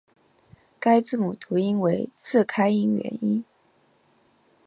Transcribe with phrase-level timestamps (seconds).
[0.79, 3.45] 该字母读音为次开央元音。